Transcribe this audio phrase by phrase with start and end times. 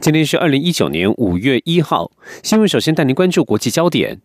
[0.00, 2.10] 今天是二零一九年五月一号，
[2.42, 4.18] 新闻首先带您关注国际焦点。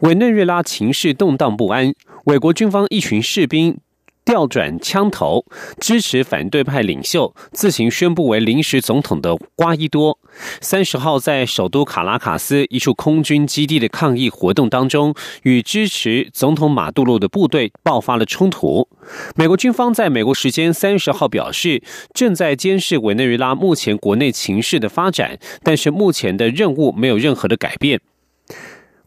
[0.00, 1.94] 委内瑞拉情势动荡不安，
[2.24, 3.78] 美国军方一群士兵
[4.24, 5.44] 调转枪头，
[5.80, 10.18] 支持反对派领袖自行宣布为临时总统的瓜伊多。
[10.60, 18.88] 三十号在首都卡拉卡斯一处空军基地的抗议活动当中，与支持总统马杜罗的部队爆发了冲突。
[19.36, 21.82] 美国军方在美国时间三十号表示，
[22.14, 28.00] 正在监视委内瑞拉目前国内情势的发展，但是目前的任务没有任何的改变。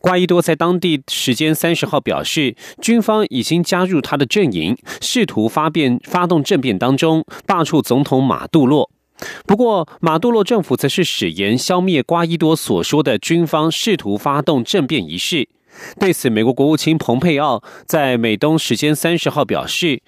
[0.05, 8.91] 瓜伊多在当地时间三十号表示，军方已经加入他的阵营，试图发变发动政变当中罢黜总统马杜洛。
[9.47, 15.49] 不过，马杜洛政府则是誓言消灭瓜伊多所说的军方试图发动政变一事。
[15.99, 20.03] 对此，美国国务卿蓬佩奥在美东时间三十号表示，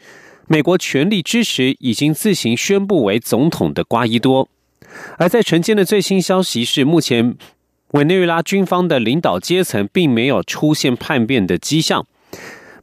[0.46, 4.48] 美国全力支持已经自行宣布为总统的瓜伊多。
[5.18, 7.36] 而在晨间的最新消息是，目前。
[7.98, 12.06] 委内瑞拉军方的领导阶层并没有出现叛变的迹象。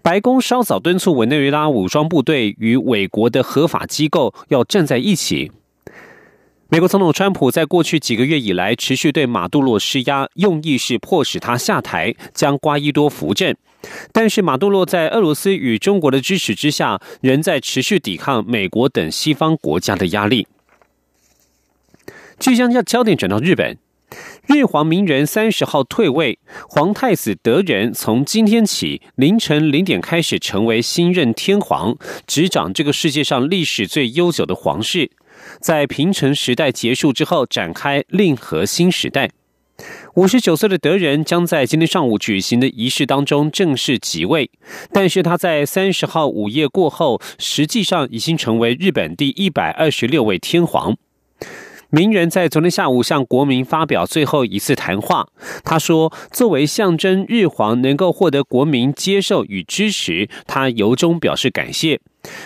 [0.03, 5.53] 白宫稍早敦促委内瑞拉武装部队与美国的合法机构要站在一起。
[6.69, 13.55] 美国总统川普在过去几个月以来持续对马杜罗施压，用意是迫使他下台，将瓜伊多扶正。
[14.11, 20.49] 但是马杜罗在俄罗斯与中国的支持之下，仍在持续抵抗美国等西方国家的压力。
[22.41, 23.79] 即将将焦点转到日本。
[24.47, 35.11] 日皇明仁三十号退位，皇太子德仁从今天起凌晨零点开始成为新任天皇，执掌这个世界上历史最悠久的皇室。
[35.61, 39.31] 在平成时代结束之后，展开令和新时代。
[40.15, 44.51] 五十九岁的德仁将在今天上午举行的仪式当中正式即位，
[44.93, 50.97] 但是他在三十号午夜过后，实际上已经成为日本第一百二十六位天皇。
[51.95, 55.29] 名人在昨天下午向国民发表最后一次谈话。
[55.63, 62.01] 他说：“作为象征日皇能够获得国民接受与支持，他由衷表示感谢。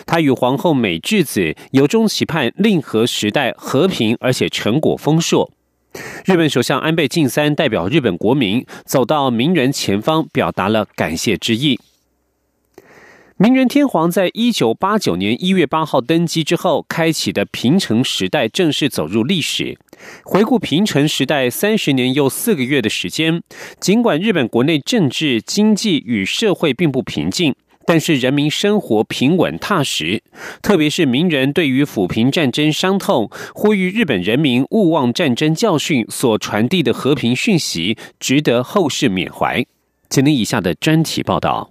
[0.04, 5.50] 他与皇后美智子由衷期盼令和时代和平而且成果丰硕。”
[6.26, 11.80] 日本首相安倍晋三代表日本国民走到名人前方，表达了感谢之意。
[13.40, 19.78] 明仁天皇在一九八九年一月八号登基之后，开启的平成时代正式走入历史。
[20.24, 23.40] 回顾平成时代三十年又四个月的时间，
[23.78, 27.54] 尽管日本国内政治、经济与社会并不平静，
[27.86, 30.20] 但是人民生活平稳踏实。
[30.60, 39.64] 特别是明仁对于抚平战争伤痛、呼吁日本人民勿忘战争教训所传递的和平讯息，值得后世缅怀。
[40.10, 41.70] 请听以下的专题报道。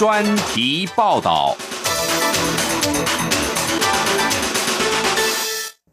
[0.00, 0.24] 专
[0.54, 1.54] 题报道。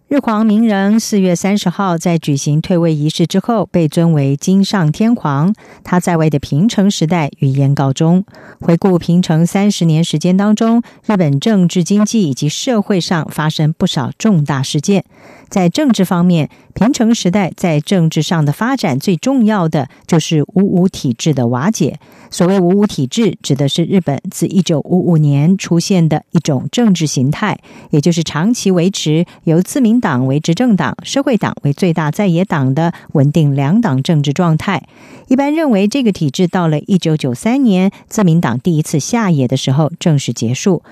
[0.07, 5.53] 日皇明仁四月三十号在举行退位仪式之后，被尊为金上天皇。
[5.83, 8.23] 他在位的平成时代预言告终。
[8.61, 15.03] 回顾平成三十年时间当中，日本政治、经济以及社会上发生不少重大事件。
[15.49, 21.99] 在政治方面，平成时代在政治上的发展最重要的就是五五体制的瓦解。
[22.29, 27.57] 所谓五五体制，指的是日本自一九五五年出现的一种政治形态，
[27.89, 34.83] 也就是长期维持由自民党为执政党、社会党为最大在野党的稳定两党政治状态。
[35.29, 40.83] 一般认为，这个体制到了一九九三年自民党第一次下野的时候正式结束。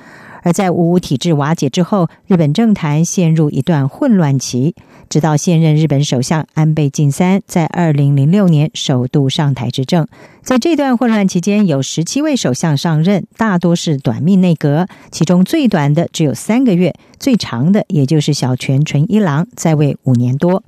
[0.45, 4.75] 而在五五体制瓦解之后，日本政坛陷入一段混乱期，
[5.09, 10.07] 直到现任日本首相安倍晋三在二零零六年首度上台执政。
[10.44, 20.62] 在这段混乱期间，有十七位首相上任，大多是短命内阁，其中最短的只有三个月，最长的也就是小泉纯一郎在位五年多。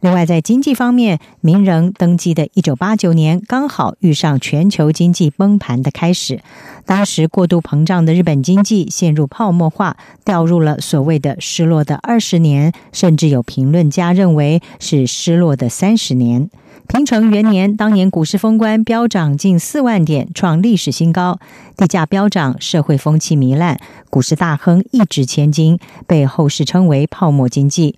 [0.00, 6.40] 另外，在经济方面，名人登基的一九八九年刚好遇上全球经济崩盘的开始。
[6.86, 16.48] 当时过度膨胀的日本经济陷入泡沫化，掉入了所谓的“失落的二十年”，甚至有评论家认为是“失落的三十年”。
[16.88, 21.38] 平成元年，当年股市封关飙涨近四万点，创历史新高，
[21.76, 27.96] 地价飙涨，社会风气糜烂，股市大亨一掷千金，被后世称为“泡沫经济”。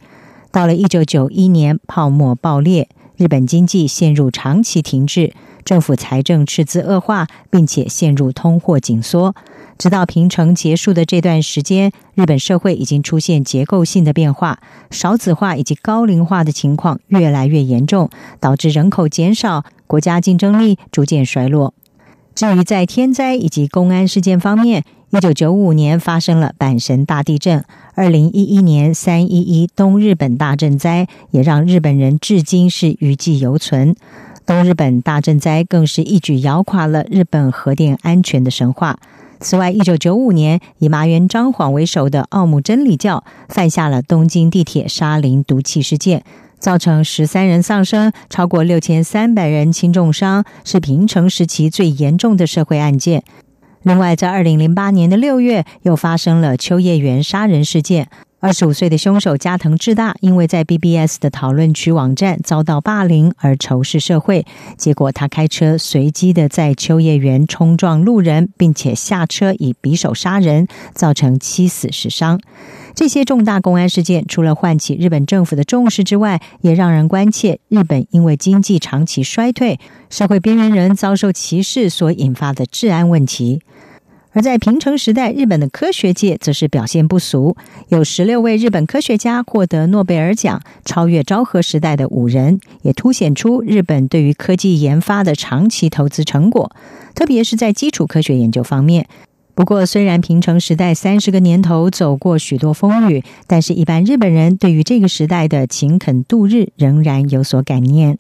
[0.53, 5.33] 到了一九九一年，泡沫爆裂，日本经济陷入长期停滞，
[5.65, 9.35] 政府财政赤字恶化，并且陷入通货紧缩。
[9.79, 14.61] 直到平成结束的这段时间，日本社会已经出现结构性的变化，
[14.91, 21.73] 少子化以及高龄化的情况越来越严重，导致人口减少，国家竞争力逐渐衰落。
[22.35, 33.95] 至于在天灾以及公安事件方面，一九九五年发生了阪神大地震，二零一一年三一一东日本大震灾也让日本人至今是余悸犹存。
[34.47, 38.99] 东日本大震灾更是一举摇垮了日本核电安全的神话。
[39.41, 46.25] 此外，一九九五年以麻原彰晃为首的奥姆真理教犯下了东京地铁沙林毒气事件。
[46.59, 53.25] 造成十三人丧生，超过六千三百人轻重伤，是平成时期最严重的社会案件。
[53.83, 58.09] 另外，在二零零八年的六月，又发生了秋叶原杀人事件。
[58.43, 64.45] 二十五岁的凶手加藤智大，因为在 BBS 的讨论区网站遭到霸凌而仇视社会，
[64.77, 72.41] 结果他开车随机的在秋叶原冲撞路人，并且下车以匕首杀人，造成七死十伤。
[72.97, 79.79] 这些重大公安事件，除了唤起日本政府的重视之外，也让人关切日本因为经济长期衰退、
[80.11, 83.63] 社会边缘人遭受歧视所引发的治安问题。
[84.33, 87.55] 而在平成时代，日本的科学界则是表现不俗，
[87.89, 96.75] 有十六位日本科学家获得诺贝尔奖，超越昭和时代的五人，也凸显出日本对于科技研发的长期投资成果，
[97.15, 99.07] 特别是在基础科学研究方面。
[99.55, 108.19] 不过，虽然平成时代三十个年头走过许多风雨，但是一般日本人对于这个时代的勤恳度日仍然有所感念。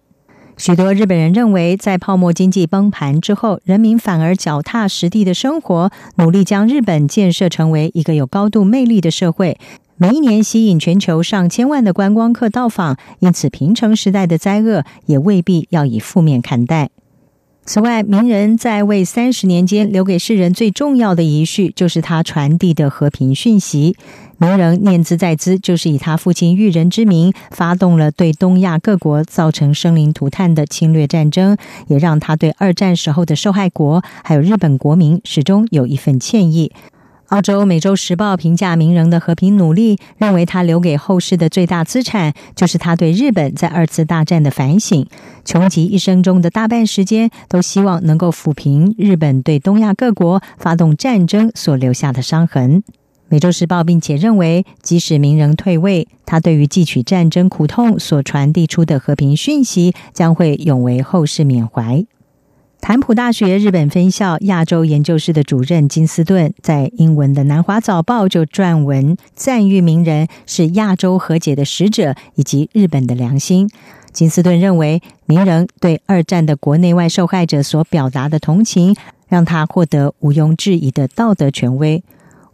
[0.56, 9.58] 许多日本人认为，在泡沫经济崩盘之后，人民反而脚踏实地的生活，努力将日本建设成为一个有高度魅力的社会，
[9.96, 12.96] 每一年吸引全球上千万的观光客到访。
[13.19, 16.90] 因此，平成时代的灾厄也未必要以负面看待。
[17.64, 23.96] 此外，名人在位三十年间留给世人最重要的遗绪，就是他传递的和平讯息。
[24.42, 31.56] 名人念兹在兹，就是以他父亲育人之名，发动了对东亚各国造成生灵涂炭的侵略战争，
[31.86, 36.72] 也让他对二战时候的受害国还有日本国民始终有一份歉意。
[37.28, 45.06] 澳洲《美洲时报》评价名人的和平努力，认为他留给后世的最大资产就是他对日本在二次大战的反省。
[45.44, 52.80] 穷极一生中的大半时间，都希望能够抚平日本对东亚各国发动战争所留下的伤痕。
[53.32, 62.05] 《美洲时报》并且认为，即使名人退位，他对于汲取战争苦痛所传递出的和平讯息，将会永为后世缅怀。
[62.82, 73.70] 坦普大学日本分校亚洲研究室的主任金斯顿在英文的《南华早报》就撰文赞誉名人是亚洲和解的使者以及日本的良心。
[74.12, 78.94] 金斯顿认为，名人对二战的国内外受害者所表达的同情，
[79.26, 82.05] 让他获得毋庸置疑的道德权威。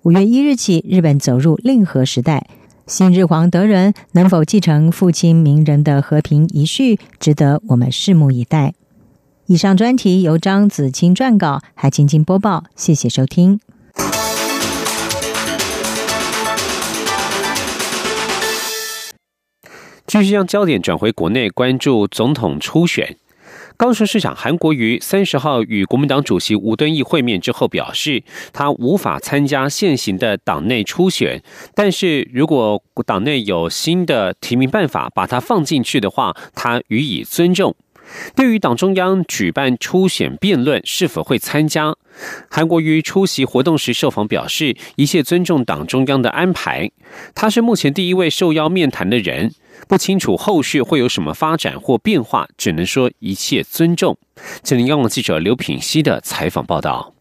[0.09, 2.47] 五月一日起，日本走入令和时代，
[2.87, 8.73] 新日皇德仁能否继承父亲名人的和平遗绪，值得我们拭目以待。
[9.45, 12.65] 以上专题由张子清撰稿，海青青播报。
[12.75, 13.61] 谢谢收听。
[20.07, 23.19] 继续将焦点转回国内，关注总统初选。
[23.79, 31.41] 高雄市长韩国瑜三十号与国民党主席吴敦义会面之后表示，他无法参加现行的党内初选，
[31.77, 37.77] 但是如果党内有新的提名办法，把他放进去的话，他予以尊重。
[38.35, 41.95] 对于党中央举办初选辩论是否会参加，
[42.51, 46.91] 韩国瑜出席活动时受访表示，一切尊重党中央的安排。
[47.35, 49.53] 他是目前第一位受邀面谈的人，
[49.87, 54.17] 不清楚后续会有什么发展或变化，只能说一切尊重。
[54.63, 57.18] 吉林央广记者刘品熙的采访报道。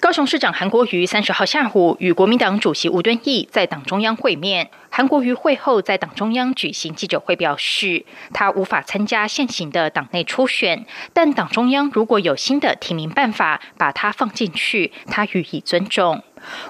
[0.00, 4.70] 高雄市长韩国瑜三十号下午与国民党主席吴敦义在党中央会面。
[4.90, 16.22] 韩国瑜会后在党中央举行记者会，表示他无法参加现行的党内初选，但党中央如果有新的提名办法，把他放进去，他予以尊重。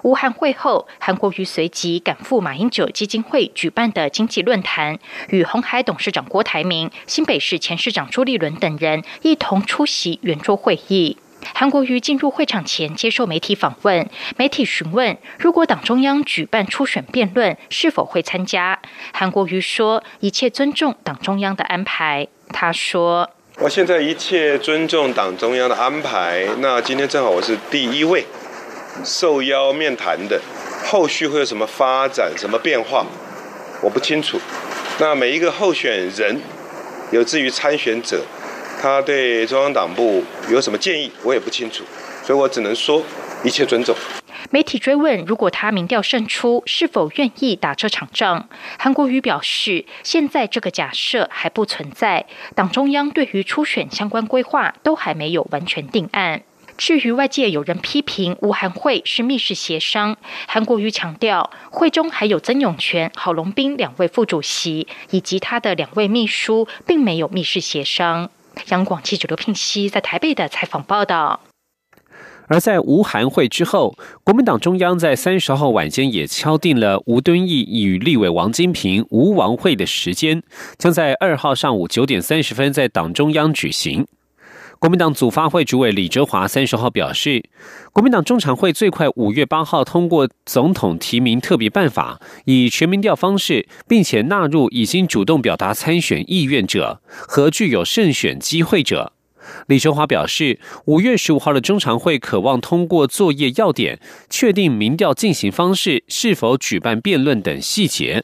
[0.03, 4.99] 吴韩会后，韩国瑜随即赶赴马英九基金会举办的经济论坛，
[5.31, 11.19] 与红海董事长郭台铭、新北市前市长朱立伦等人一同出席圆桌会议。
[11.53, 18.79] 韩国瑜进入会场前接受媒体访问，媒体询问如果党中央举办初选辩论，是否会参加？
[19.13, 23.29] 韩国瑜说：“一切尊重党中央的安排。”他说
[23.61, 26.47] ：“我现在一切尊重党中央的安排。
[26.59, 28.25] 那今天正好我是第一位
[29.05, 30.41] 受邀面谈的，
[30.87, 33.05] 后续会有什么发展、什么变化，
[33.83, 34.41] 我不清楚。
[34.99, 36.41] 那每一个候选人，
[37.11, 38.25] 有至于参选者。”
[38.81, 41.85] 他对中央党部有什么建议，我也不清楚，
[42.23, 43.03] 所以我只能说
[43.43, 43.95] 一切尊重。
[44.51, 48.49] 媒体追问，如果他民调胜出，是否愿意打这场仗？
[48.79, 56.43] 韩国瑜表示，现在这个假设还不存在，党中央对于初选相关规划都还没有完全定案。
[56.77, 60.17] 至于外界有人批评吴韩会是密室协商，
[60.47, 68.31] 韩国瑜强调，会中还有曾永权、郝龙斌两位副主席以及他的两位秘书，并没有密室协商。
[68.69, 71.41] 央广记者刘聘熙在台北的采访报道。
[72.47, 80.43] 而在吴韩会之后，国民党中央在三十号晚间也敲定了吴敦义与立委王金平吴王会的时间，
[80.77, 84.07] 将在二号上午九点三十分在党中央举行。
[84.85, 87.43] 国民党组发会主委李哲华三十号表示，
[87.91, 99.15] 国民党中常会最快五月八号通过总统提名特别办法，以全民调方式，并且纳入已经主动表达参选意愿者和具有胜选机会者。
[99.69, 103.99] 李哲华表示，五月十五号的中常会渴望通过作业要点，
[104.29, 108.23] 确定民调进行方式是否举办辩论等细节。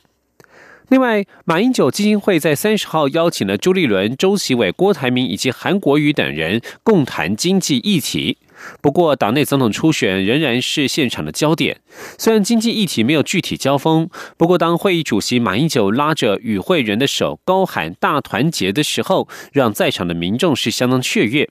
[0.91, 8.39] 另外，马英九基金会在三十号邀请了朱立伦、周其伟、郭台铭以及韩国瑜等人共谈经济议题。
[8.83, 11.81] 不过，党内总统初选仍然是现场的焦点。
[12.19, 21.49] 虽然经济议题没有具体交锋，不过当会议主席马英九拉着与会人的手，高喊“大团结”的时候，让在场的民众是相当雀跃。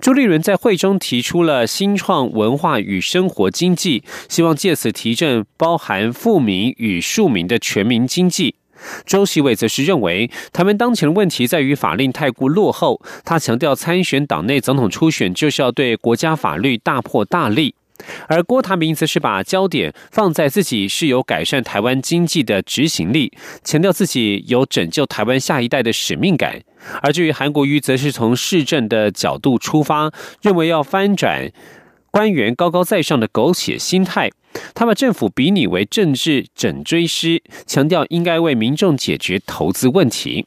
[0.00, 8.54] 朱立伦在会中提出了新创文化与生活经济，希望借此提振包含富民与庶民的全民经济。
[9.04, 13.00] 周习伟则是认为，台湾当前的问题在于法令太过落后。
[13.24, 17.74] 他强调，参选党内总统初选就是要对国家法律大破大立。
[18.28, 23.32] 而郭台铭则是把焦点放在自己是有改善台湾经济的执行力，
[23.64, 26.62] 强调自己有拯救台湾下一代的使命感。
[27.02, 31.50] 而至于韩国瑜，则是从市政的角度出发，认为要翻转
[32.12, 34.30] 官员高高在上的苟且心态。
[34.74, 40.46] 他把政府比拟为政治整追师，强调应该为民众解决投资问题。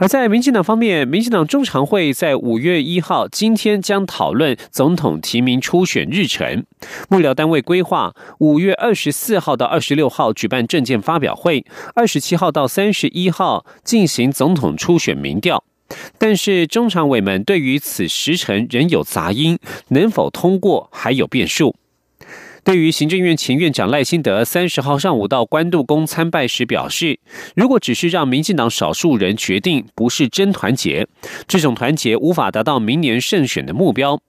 [0.00, 6.64] 而在民进党方面，民进党中常会在五月一号今天将讨论总统提名初选日程。
[7.08, 11.64] 幕僚单位规划五月二十四号到二十六号举办政见发表会，
[11.96, 15.64] 二十七号到三十一号进行总统初选民调。
[16.16, 21.74] 但是中常委们对于此时程仍有杂音，能否通过还有变数。
[22.64, 27.18] 对于行政院前院长赖清德三十号上午到关渡宫参拜时表示，
[27.54, 31.06] 如果只是让民进党少数人决定，不是真团结，
[31.46, 34.20] 这种团结无法达到明年胜选的目标。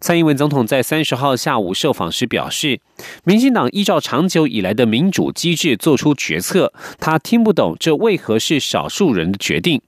[0.00, 2.80] 蔡英文总统在三十号下午受访时表示，
[3.24, 9.80] 民进党依照长久以来的民主机制做出决策，他听不懂这为何是少数人的决定。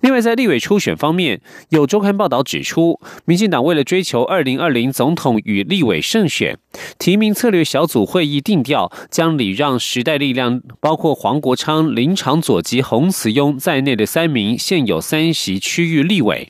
[0.00, 6.58] 另外，在立委初选方面，有周刊报道指出，民进党为了追求二零二零总统与立委胜选，
[6.98, 16.48] 提名策略小组会议定调，将礼让时代力量包括黄国昌、林长佐及洪慈庸在内的三名现有三席区域立委。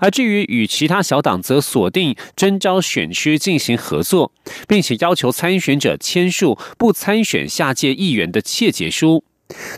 [0.00, 4.30] 而至于与其他小党，则锁定征召选区进行合作，
[4.68, 9.24] 并且要求参选者签署不参选下届议员的切结书。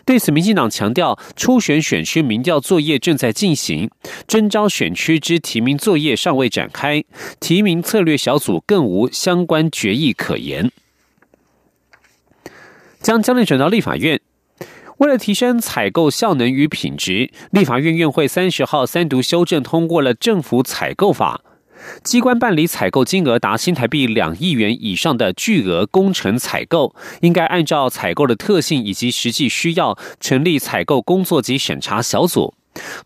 [0.05, 3.91] 对此，民进党强调，初选选区民调作业正在进行，
[4.29, 7.05] 征召选区之提名作业尚未展开，
[7.41, 10.71] 提名策略小组更无相关决议可言。
[13.01, 14.21] 将焦点转到立法院，
[14.99, 21.43] 为了提升采购效能与品质，立法院院会三十号三读修正通过了政府采购法。
[22.03, 32.55] 机关办理采购金额达新台币两亿元以上的巨额工程采购，应该按照采购的特性以及实际需要，成立采购工作及审查小组。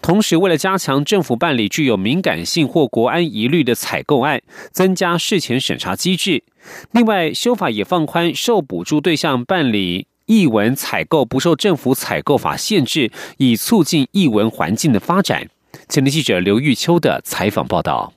[0.02, 6.42] 同时，为了加强政府办理具有敏感性或国安疑虑的采购案，增加事前审查机制。
[6.90, 15.48] 另外，修法也放宽受补助对象办理译文采购不受政府采购法限制，以促进译文环境的发展。
[15.88, 18.12] 前天记者刘玉秋的采访报道。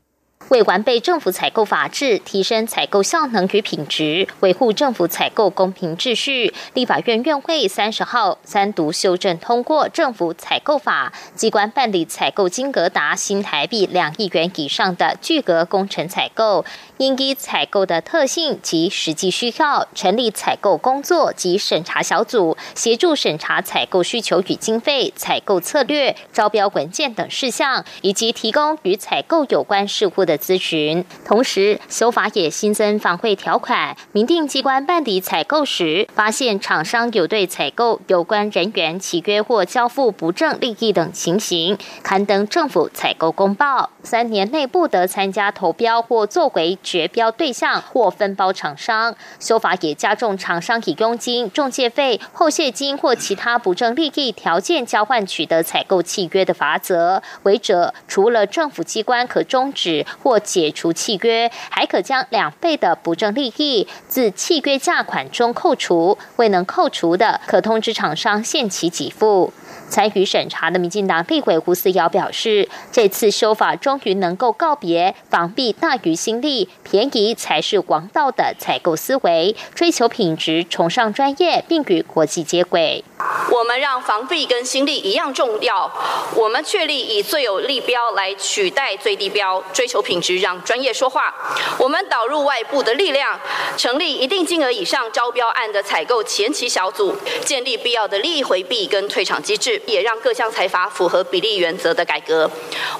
[0.54, 16.64] 为完备政府采购法制，提升采购效能与品质，维护政府采购公平秩序，立法院院会三十号三读修正通过政府采购法，机关办理采购金额达新台币两亿元以上的巨额工程采购，
[16.98, 30.40] 应依采购的特性及实际需要，成立采购工作及审查小组，协助审查采购需求与经费、采购策略、招标文件等事项，以及提供与采购有关事务的。
[30.44, 31.06] 咨询。
[31.24, 49.16] 同时，修法也新增防贿条款，明定机关办理采购时，发现厂商有对采购有关人员契约或交付不正利益等情形，刊登政府采购公报，三年内不得参加投标或作为绝标对象或分包厂商。
[49.40, 69.54] 修法也加重厂商以佣金、中介费、后谢金或其他不正利益条件交换取得采购契约的罚则，违者除了政府机关可终止或解除契约，还可将两倍的不正利益自契约价款中扣除，未能扣除的，可通知厂商限期给付。
[69.90, 83.04] 参与审查的民进党立委胡思瑶表示，这次修法终于能够告别防弊大于心力、便宜才是王道的采购思维，追求品质、崇尚专业，并与国际接轨。
[83.52, 85.92] 我们让防弊跟心力一样重要，
[86.36, 91.34] 我们确立以最有利标来取代最低标，追求品品质，让专业说话。
[91.80, 93.40] 我们导入外部的力量，
[93.76, 99.82] 成立一定金额以上招标案的采购前期小组，建立必要的利益回避跟退场机制。
[99.88, 102.48] 也让各项财阀符合比例原则的改革。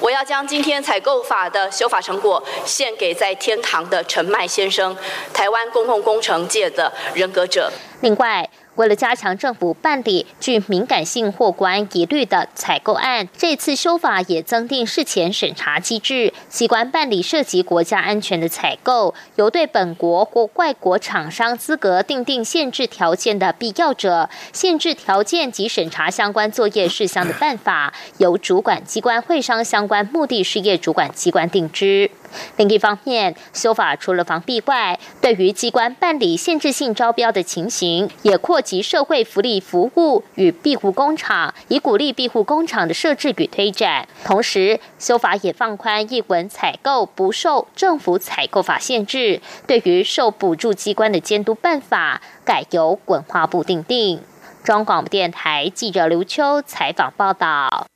[0.00, 4.96] 我要将今天采购法的修法成果献给在天堂的陈迈先生，
[5.32, 7.70] 台湾公共工程界的人格者。
[8.00, 8.50] 另外。
[8.76, 16.32] 为了加强政府办理具敏感性或国安疑虑的采购案，这次修法也增订事前审查机制。
[16.48, 32.10] 机关办理涉及国家安全的采购，由对本国或外国厂商资格订定限制条件的必要者，限制条件及审查相关作业事项的办法，由主管机关会商相关目的事业主管机关定之。
[32.56, 44.06] 另一方面，修法除了防弊外，对于机关办理限制性招标的情形，也扩及社会福利服务与庇护工厂，以鼓励庇护工厂的设置与推展。
[44.24, 54.20] 同时，修法也放宽译文采购不受政府采购法限制，对于受补助机关的监督办法，改由文化部定定。
[54.62, 57.86] 中广电台记者刘秋采访报道。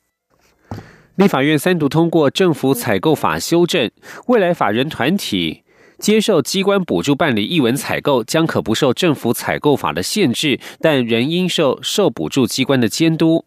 [1.19, 3.91] 立法院三读通过政府采购法修正，
[4.27, 5.63] 未来法人团体
[5.97, 13.43] 接受机关补助办理译文采购，将可不受政府采购法的限制，但仍应受受补助机关的监督。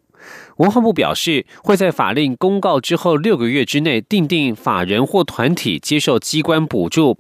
[0.59, 7.17] 文化部表示，会在法令公告之后六个月之内，订定法人或团体接受机关补助。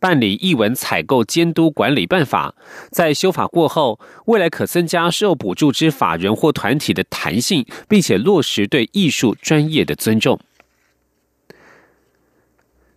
[0.00, 2.54] 办理译文采购监督管理办法，
[2.90, 10.38] 在修法过后，未来可增加受补助之法人或团体的弹性，并且落实对艺术专业的尊重。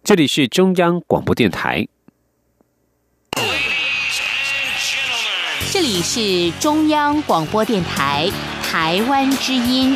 [0.04, 1.88] 这里是中央广播电台。
[5.72, 8.30] 这里是中央广播电台
[8.62, 9.96] 台湾之音。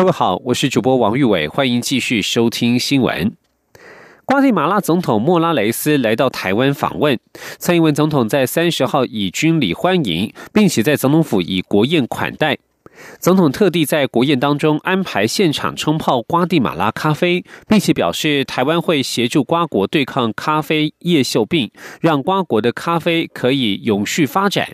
[0.00, 3.36] 各位好，我是主播王玉伟，欢迎继续收听新闻。
[4.24, 7.20] 瓜地马拉总统莫拉雷斯来到台湾访问，
[7.58, 12.56] 蔡英文总统在三十号以军礼欢迎，并且在总统府以国宴款待。
[13.18, 24.70] 总统特地在国宴当中安排现场冲泡瓜地马拉咖啡，并且表示台湾会协助瓜国对抗咖啡叶锈病，让瓜国的咖啡可以永续发展。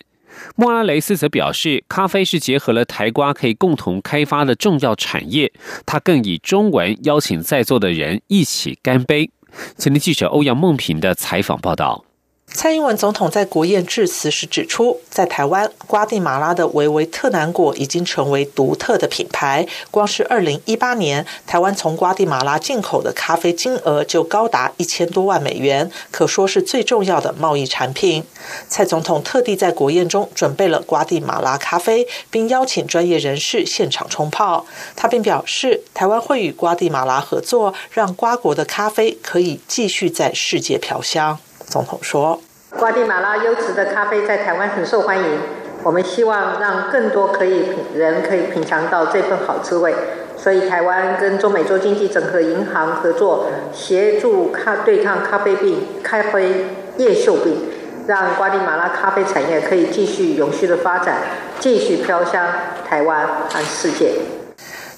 [0.55, 5.53] 莫拉雷斯则表示，咖啡是结合了台瓜可以共同开发的重要产业。
[5.85, 9.31] 他更以中文邀请在座的人一起干杯。
[9.79, 12.05] 前天记者欧阳梦平的采访报道。
[12.52, 19.66] 蔡英文总统在国宴致辞时指出，在台湾，瓜地马拉的维维特南果已经成为独特的品牌。
[19.90, 28.24] 光是二零一八年，台湾从瓜地马拉进口的咖啡金额就高达一千多万美元，可说是最重要的贸易产品。
[28.68, 34.64] 蔡总统特地在国宴中准备了瓜地马拉咖啡，并邀请专业人士现场冲泡。
[34.96, 41.38] 他并表示，台湾会与瓜地马拉合作，让瓜国的咖啡可以继续在世界飘香。
[41.77, 42.41] 总统说
[42.81, 45.41] ：“瓜地马拉优质的咖啡在台湾很受欢迎，
[45.83, 49.95] 我们希望让更多可以品人可以品尝到这份好滋味。
[50.39, 56.65] 所以，台湾跟中美洲经济整合银行合作，协助咖对抗咖啡病、咖啡
[56.97, 57.69] 叶锈病，
[58.07, 61.19] 让瓜地马拉咖啡产业可以继续永续的发展，
[61.61, 62.47] 继续飘香
[62.89, 64.12] 台湾和世界。”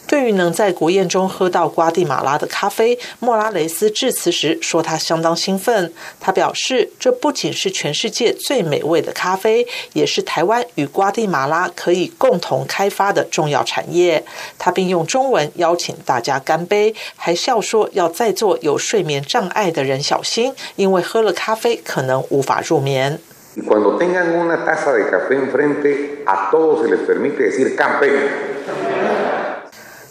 [0.09, 5.93] 对于能在国宴中喝到瓜地马拉的咖啡，莫拉雷斯致辞时说他相当兴奋。
[6.19, 14.25] 他表示，这不仅是全世界最美味的咖啡，也是台湾与瓜地马拉可以共同开发的重要产业。
[14.59, 23.19] 他并用中文邀请大家干杯，还笑说要在座有睡眠障碍的人小心，因为喝了咖啡可能无法入眠。
[23.67, 28.09] Cuando tengan una taza de café enfrente, a todos se les permite decir campe.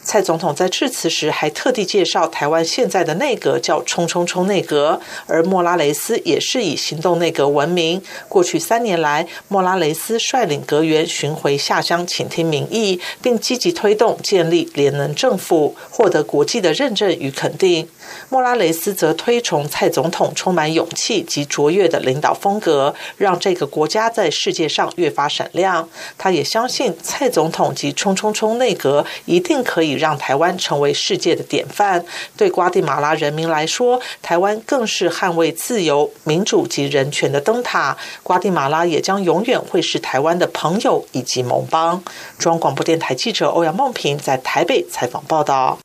[0.08, 8.02] 蔡总统在致辞时还特地介绍，台湾现在的内阁叫“冲冲冲内阁”，而莫拉雷斯也是以行动内阁闻名。
[8.30, 17.89] 过去三年来，莫拉雷斯率领阁员巡回下乡，倾听民意，并积极推动建立联能政府，获得国际的认证与肯定。
[18.30, 25.89] 莫拉雷斯则推崇蔡总统充满勇气及卓越的领导风格，让这个国家在世界上越发闪亮。
[26.17, 29.98] 他也相信蔡总统及“冲冲冲”内阁一定可以。
[29.98, 37.98] 让台湾成为世界的典范，对瓜地马拉人民来说，台湾更是捍卫自由、民主及人权的灯塔。
[38.22, 42.04] 瓜地马拉也将永远会是台湾的朋友以及盟邦。
[42.38, 45.80] 中央广播电台记者欧阳梦平在台北采访报道。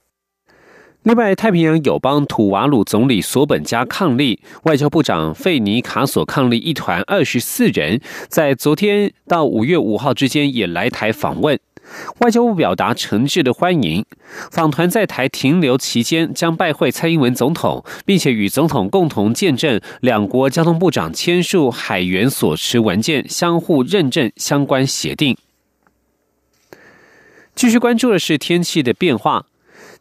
[1.05, 11.59] 另外，太平洋友邦土瓦鲁总理索本加抗力，外交部长费尼卡索抗力一团二十四人，在昨天到五月五号之间也来台访问。
[12.21, 14.05] 外交部表达诚挚的欢迎。
[14.53, 25.37] 访团在台停留期间，将拜会蔡英文总统，并且与总统共同见证两国交通部长签署海员所持文件，相互认证相关协定。
[27.57, 29.47] 继续关注的是天气的变化。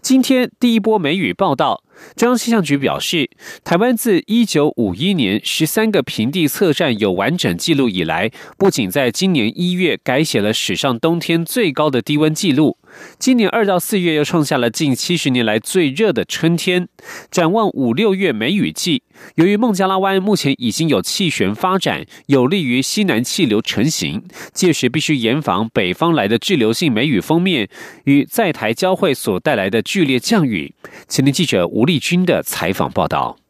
[0.02, 1.84] 今天第一波梅雨报道。
[2.16, 3.30] 中央气象局表示，
[3.64, 12.78] 台湾自一九五一年十三个平地测站有完整记录以来，不仅在今年一月改写了史上冬天最高的低温记录。
[13.20, 16.88] 今年二到四月又创下了近七十年来最热的春天。
[17.30, 19.04] 展望五六月梅雨季，
[19.36, 27.68] 由于孟加拉湾目前已经有气旋发展，有利于西南气流成型，届时必须严防北方来的滞留性梅雨封面
[28.06, 30.74] 与在台交汇所带来的剧烈降雨。
[31.08, 33.41] 前天记者吴丽君的采访报道。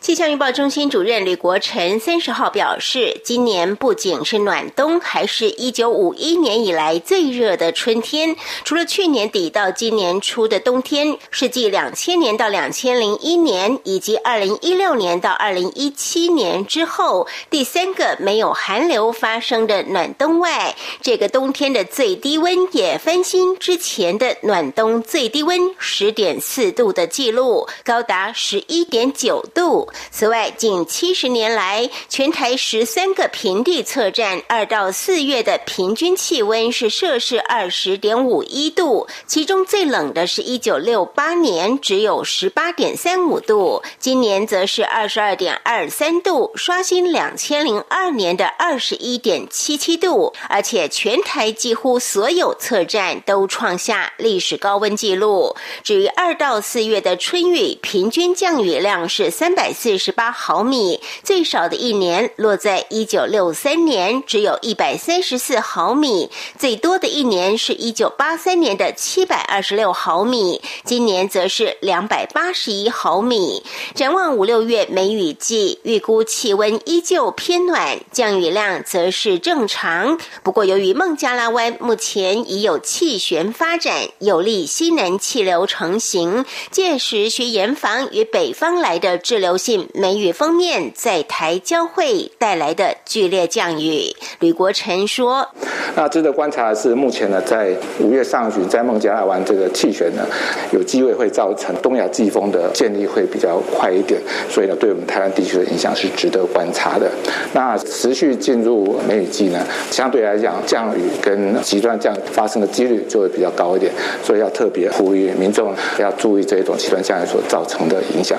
[0.00, 8.36] 气象预报中心主任吕国成三十号表示，今年不仅是暖冬，还是一九五一年以来最热的春天。
[8.64, 29.44] 除了去年底到今年初的冬天，是继两千年到两千零一年以及二零一六年到二零一七年之后，第三个没有寒流发生的暖冬外，这个冬天的最低温也翻新之前的暖冬最低温十点四度的记录，高达十一点九。
[29.48, 29.88] 度。
[30.10, 50.34] 此外，近七十年来，全台十三个平地测站二到四月的平均气温是摄氏二十点五一度，其中最冷的是一九六八年，只有十八点三五度，今年则是二十二点二三度，刷新两千零二年的二十一点七七度。
[50.48, 55.56] 而且，全台几乎所有测站都创下历史高温纪录。
[55.82, 59.37] 至于二到四月的春雨，平均降雨量是。
[59.38, 73.62] 三百四十八毫米，最少的一年落在一九六三年，只有一百三十四毫米；最多的一年是一九八三年的七百二十六毫米，今年则是两百八十一毫米。
[73.94, 80.18] 展望五六月梅雨季，预估气温依旧偏暖，降雨量则是正常。
[80.42, 89.16] 不过，由于孟加拉湾目前已有气旋发展，有利西南气流成型，届时需严防与北方来的。
[89.28, 95.46] 滞留性梅雨封面在台交汇带来的剧烈降雨，吕国成说
[95.94, 100.26] ：“那值得观察的是，目前呢，在五月上旬，在孟加拉湾这个气旋呢，
[100.72, 107.10] 有机会会造成东亚季风的建立会比较快一点，所以呢，对我们台湾地区的影响是值得观察的。
[107.52, 113.92] 那持续进入梅雨季呢，相对来讲，降雨跟极端降雨发生的几率就会比较高一点，
[114.24, 118.38] 所以要特别呼吁民众要注意这种极端降雨所造成的影响。”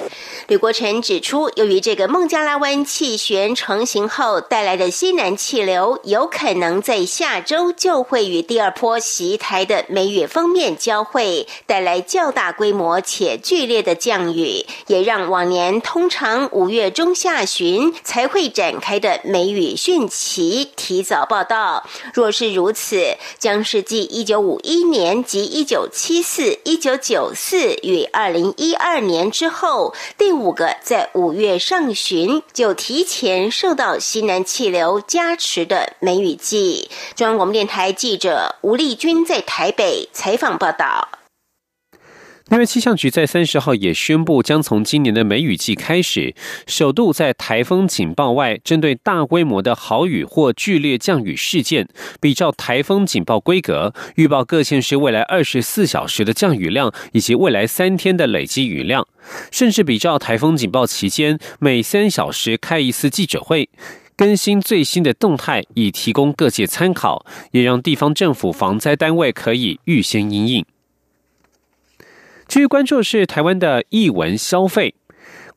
[0.49, 21.85] 吕国成指出，由于这个孟加拉湾气旋成型后带来的西南气流，有可能在下周就会与第二波袭台的梅雨封面交汇，带来较大规模且剧烈的降雨，也让往年通常五月中下旬才会展开的梅雨汛期提早报道。
[22.11, 30.38] 若是如此，将是继一九五一年及一九七四、一九九四与二零一二年之后第。
[30.39, 36.89] 五个在五月上旬就提前受到西南气流加持的梅雨季。
[37.13, 41.18] 中央广播电台记者吴丽君在台北采访报道。
[42.51, 46.33] 因为气象局在三十号也宣布，将从今年的梅雨季开始，
[46.65, 51.87] 首度在台风警报外，针对大规模的豪雨或剧烈降雨事件，
[52.19, 59.07] 比照台风警报规格，预报各县市未来二十四小时的降雨量以及未来三天的累积雨量，
[59.51, 63.69] 甚至比照台风警报期间每三小时开一次记者会。
[64.17, 70.65] 更新最新的动态，以提供各界参考，也让地方政府防灾单位可以预先应应。
[72.49, 74.95] 继续关注的是台湾的译文消费。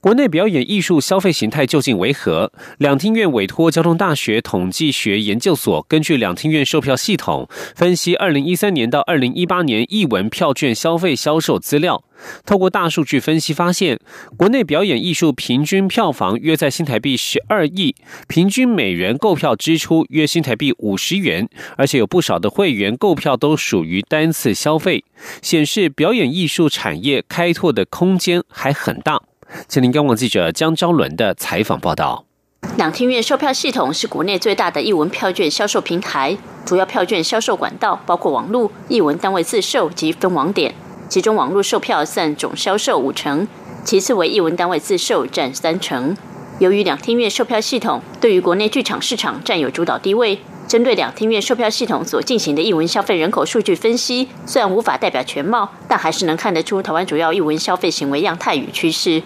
[0.03, 2.53] 国内表演艺术消费形态究竟为何？
[2.79, 12.03] 两厅院委托交通大学统计学研究所，根据两厅院售票系统分析，二零一三年到二零一八年艺文票券消费销售资料。
[12.45, 14.01] 透过大数据分析发现，
[14.37, 17.95] 国内表演艺术平均票房约在新台币十二亿，
[18.27, 25.05] 平均每人购票支出约新台币五十元，而且有不少的会员购票都属于单次消费，
[25.41, 29.23] 显示表演艺术产业开拓的空间还很大。
[29.69, 32.25] 请您跟我记者江昭伦的采访报道。
[32.77, 40.75] 两厅院售票系统是国内最大的译文票券销售平台，主要票券销售管道包括网络、译文单位自售及分网点。
[41.09, 43.47] 其中网络售票占总销售五成，
[43.85, 46.17] 其次为译文单位自售占三成。
[46.59, 50.39] 由于两厅院售票系统对于国内剧场市场占有主导地位，
[50.69, 59.23] 针对两厅院售票系统所进行的译文消费人口数据分析，虽然无法代表全貌，但还是能看得出台湾主要译文消费行为样态与趋势。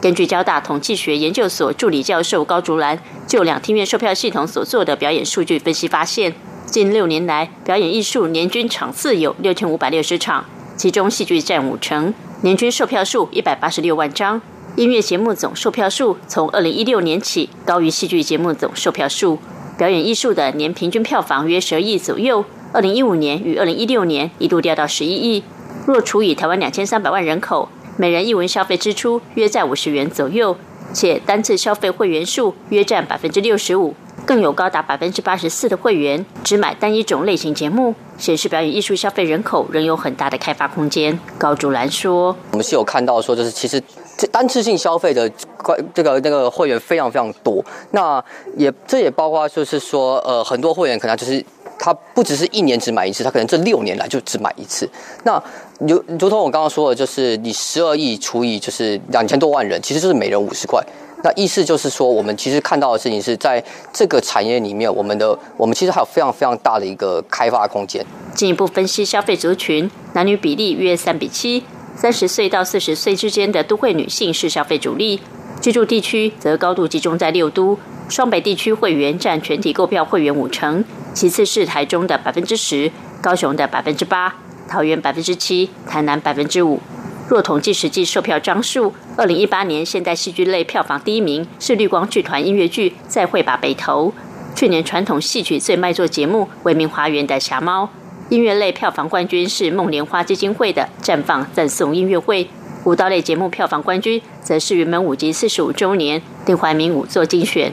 [0.00, 6.34] 根据交大统计学研究所助理教授高竹兰就两厅院售票系统所做的表演数据分析发现，
[6.66, 10.44] 近六年来表演艺术年均场次有六千五百六十场，
[10.76, 14.40] 其中戏剧占五成，年均售票数一百八十六万张；
[14.76, 19.38] 音乐节目总售票数从二零一六年起高于戏剧节目总售票数。
[19.78, 25.42] 表演艺术的年平均票房约十二亿左右，二零一五年与二零一六年一度掉到十一亿。
[25.86, 27.68] 若除以台湾两千三百万人口。
[27.98, 30.54] 每人一文消费支出约在五十元左右，
[30.92, 33.94] 且单次消费会员数约占百分之六十五，
[34.26, 41.18] 更有高达百分之八十四的会员只买单一种类型节目，显示表演艺术消费人口仍有很大的开发空间。
[41.38, 43.82] 高竹兰说：“我们是有看到说，就是其实
[44.18, 45.30] 这单次性消费的
[45.62, 48.22] 关这个那个会员非常非常多，那
[48.58, 51.42] 也这也包括就是说，呃，很多会员可能就是。”
[51.78, 54.88] 他不只是一年只买一次，他可能这六年来就只买一次。
[55.24, 55.42] 那
[55.80, 60.82] 如如同我刚刚说的，就是你十二亿除以就是两千多万人，其实就是每人五十块。
[61.24, 63.62] 那意思就是说，我们其实看到的事情是在
[63.92, 68.04] 这个产业里面，我们的我们其实还有非常非常大的一个开发空间。
[68.34, 71.64] 进一步分析消费族群，男女比例约三比七，
[71.96, 75.20] 三十岁到四十岁之间的都会女性是消费主力，
[75.60, 77.78] 居住地区则高度集中在六都。
[78.08, 80.84] 双北地区会员占全体购票会员五成，
[81.16, 84.34] 其次是台中的百分之十，高雄的百分之八，
[84.68, 86.78] 桃园百分之七，台南百分之五。
[87.26, 94.10] 若统计实际售票张数，二零一八年现代戏剧类票房第一名是绿光剧团音乐剧《再会吧北投》，
[94.54, 97.84] 去年传统戏曲最卖座节目《为民花园》的《侠猫》，
[98.28, 102.44] 音乐类票房冠军是梦莲花基金会的《绽放赞颂音乐会》。
[102.84, 107.72] 舞蹈类节目票房冠军则是云门舞集四十五周年丁怀民舞作精选。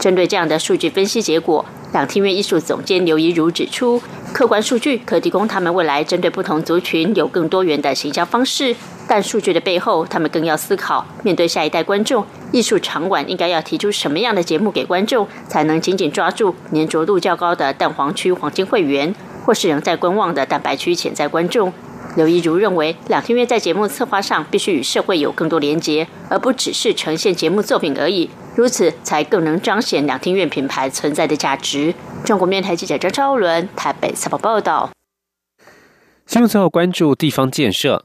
[0.00, 4.00] 针对这样的数据分析结果，两厅院艺术总监刘怡如指出，
[4.32, 8.74] 客观数据可提供他们未来针对不同族群有更多元的行销方式，
[9.06, 21.70] 但数据的背后，他们更要思考，面对下一代观众，艺术场馆应该要提出什么样的节目给观众，才能紧紧抓住粘着度较高的蛋黄区黄金会员，或是仍在观望的蛋白区潜在观众。
[22.16, 28.30] 刘怡如认为，两厅院在节目策划上必须与社会有更多连结，而不只是呈现节目作品而已。
[28.54, 31.94] 如此才更能彰显两厅院品牌存在的价值。
[32.22, 34.90] 中国面台记者张超伦台北采访报道。
[36.26, 38.04] 新闻最后关注地方建设。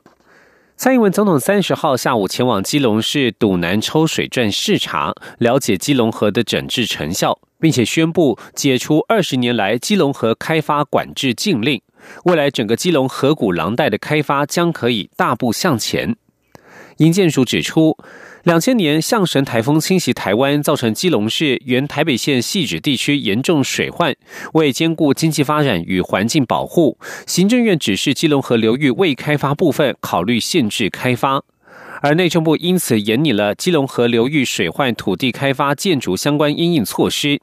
[0.77, 11.81] 蔡英文总统三十号下午前往基隆市堵南抽水站视察，了解基隆河的整治成效，并且宣布解除二十年来基隆河开发管制禁令。
[12.23, 16.15] 未来整个基隆河谷廊带的开发将可以大步向前。
[16.97, 17.97] 营建署指出。
[18.47, 24.15] 两千年象神台风侵袭台湾，造成基隆市原台北县细指地区严重水患。
[24.53, 31.43] 为兼顾经济发展与环境保护，行政院指示基隆河流域未开发部分考虑限制开发。
[32.01, 37.41] 而内政部因此严拟了基隆河流域水患土地开发建筑相关应应措施。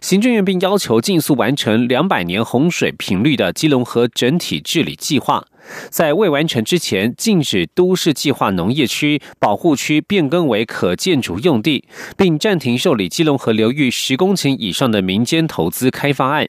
[0.00, 5.44] 行政院并要求尽速完成两百年洪水频率的基隆河整体治理计划。
[5.90, 11.84] 在未完成之前，禁止都市计划农业区、保护区变更为可建筑用地，
[12.16, 16.48] 并暂停受理基隆河流域十公顷以上的民间投资开发案。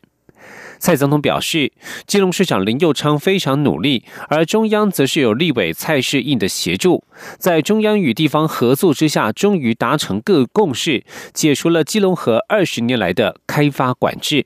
[0.80, 1.72] 蔡总统表示，
[2.06, 7.04] 基隆市长林佑昌非常努力，而中央则是有立委蔡世应的协助，
[7.40, 11.04] 在中央与地方合作之下，终于达成各共识，
[11.34, 14.46] 解除了基隆河二十年来的开发管制。